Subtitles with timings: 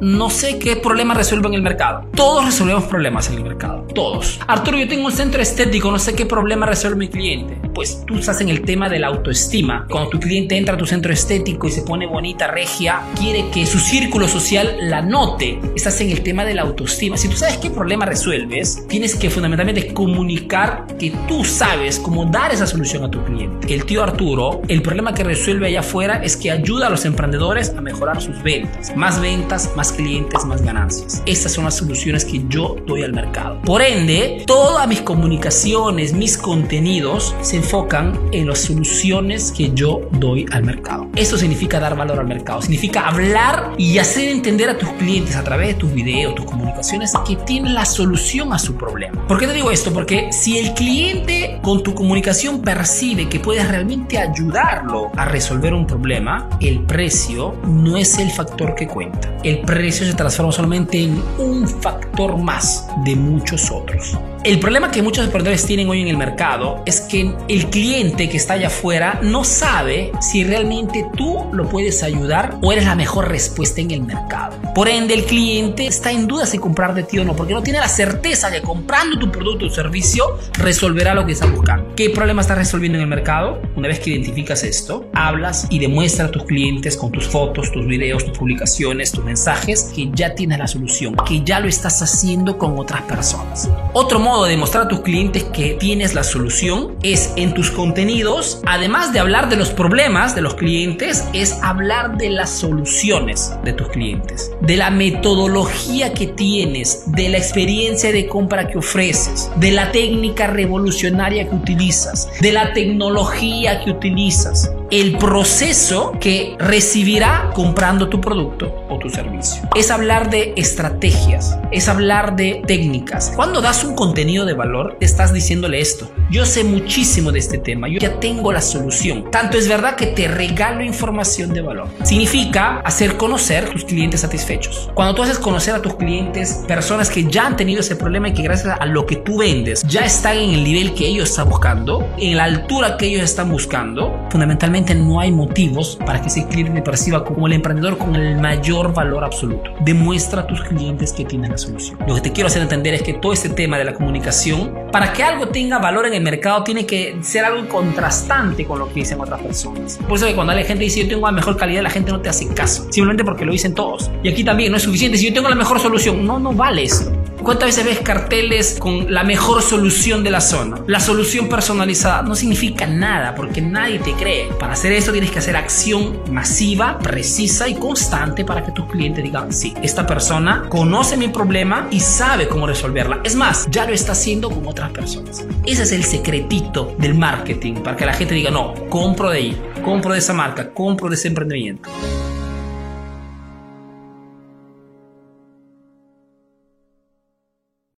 [0.00, 2.06] no sé qué problema resuelvo en el mercado.
[2.14, 3.86] Todos resolvemos problemas en el mercado.
[3.94, 4.40] Todos.
[4.46, 7.60] Arturo, yo tengo un centro estético, no sé qué problema resuelve mi cliente.
[7.76, 9.86] Pues tú estás en el tema de la autoestima.
[9.90, 13.66] Cuando tu cliente entra a tu centro estético y se pone bonita, regia, quiere que
[13.66, 15.60] su círculo social la note.
[15.76, 17.18] Estás en el tema de la autoestima.
[17.18, 22.50] Si tú sabes qué problema resuelves, tienes que fundamentalmente comunicar que tú sabes cómo dar
[22.50, 23.74] esa solución a tu cliente.
[23.74, 27.74] El tío Arturo, el problema que resuelve allá afuera es que ayuda a los emprendedores
[27.76, 28.96] a mejorar sus ventas.
[28.96, 31.22] Más ventas, más clientes, más ganancias.
[31.26, 33.60] Estas son las soluciones que yo doy al mercado.
[33.60, 40.46] Por ende, todas mis comunicaciones, mis contenidos se enfocan en las soluciones que yo doy
[40.52, 41.08] al mercado.
[41.16, 42.62] Eso significa dar valor al mercado.
[42.62, 47.12] Significa hablar y hacer entender a tus clientes a través de tus videos, tus comunicaciones,
[47.26, 49.26] que tienen la solución a su problema.
[49.26, 49.92] ¿Por qué te digo esto?
[49.92, 55.88] Porque si el cliente con tu comunicación percibe que puedes realmente ayudarlo a resolver un
[55.88, 59.36] problema, el precio no es el factor que cuenta.
[59.42, 64.16] El precio se transforma solamente en un factor más de muchos otros.
[64.46, 68.36] El problema que muchos emprendedores tienen hoy en el mercado es que el cliente que
[68.36, 73.28] está allá afuera no sabe si realmente tú lo puedes ayudar o eres la mejor
[73.28, 74.56] respuesta en el mercado.
[74.72, 77.62] Por ende, el cliente está en duda si comprar de ti o no, porque no
[77.64, 81.96] tiene la certeza de comprando tu producto o servicio resolverá lo que está buscando.
[81.96, 83.60] ¿Qué problema estás resolviendo en el mercado?
[83.74, 87.84] Una vez que identificas esto, hablas y demuestras a tus clientes con tus fotos, tus
[87.84, 92.58] videos, tus publicaciones, tus mensajes que ya tienes la solución, que ya lo estás haciendo
[92.58, 93.68] con otras personas.
[93.92, 99.12] Otro de demostrar a tus clientes que tienes la solución es en tus contenidos, además
[99.12, 103.88] de hablar de los problemas de los clientes, es hablar de las soluciones de tus
[103.88, 109.92] clientes, de la metodología que tienes, de la experiencia de compra que ofreces, de la
[109.92, 118.20] técnica revolucionaria que utilizas, de la tecnología que utilizas el proceso que recibirá comprando tu
[118.20, 119.62] producto o tu servicio.
[119.74, 123.32] Es hablar de estrategias, es hablar de técnicas.
[123.34, 126.10] Cuando das un contenido de valor, estás diciéndole esto.
[126.30, 129.30] Yo sé muchísimo de este tema, yo ya tengo la solución.
[129.30, 131.88] Tanto es verdad que te regalo información de valor.
[132.04, 134.90] Significa hacer conocer tus clientes satisfechos.
[134.94, 138.34] Cuando tú haces conocer a tus clientes personas que ya han tenido ese problema y
[138.34, 141.48] que gracias a lo que tú vendes ya están en el nivel que ellos están
[141.48, 146.46] buscando, en la altura que ellos están buscando, fundamentalmente no hay motivos para que ese
[146.46, 149.72] cliente te perciba como el emprendedor con el mayor valor absoluto.
[149.80, 151.98] Demuestra a tus clientes que tienen la solución.
[152.06, 155.12] Lo que te quiero hacer entender es que todo este tema de la comunicación, para
[155.12, 159.00] que algo tenga valor en el mercado, tiene que ser algo contrastante con lo que
[159.00, 159.98] dicen otras personas.
[160.06, 162.20] Por eso que cuando la gente dice yo tengo la mejor calidad, la gente no
[162.20, 162.86] te hace caso.
[162.90, 164.10] Simplemente porque lo dicen todos.
[164.22, 165.18] Y aquí también no es suficiente.
[165.18, 167.12] Si yo tengo la mejor solución, no, no vale eso.
[167.46, 170.80] ¿Cuántas veces ves carteles con la mejor solución de la zona?
[170.88, 174.48] La solución personalizada no significa nada porque nadie te cree.
[174.58, 179.22] Para hacer eso tienes que hacer acción masiva, precisa y constante para que tus clientes
[179.22, 183.20] digan, sí, esta persona conoce mi problema y sabe cómo resolverla.
[183.22, 185.46] Es más, ya lo está haciendo con otras personas.
[185.64, 189.62] Ese es el secretito del marketing para que la gente diga, no, compro de ahí,
[189.84, 191.88] compro de esa marca, compro de ese emprendimiento.